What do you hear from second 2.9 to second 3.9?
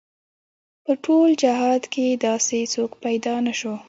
پيدا نه شو.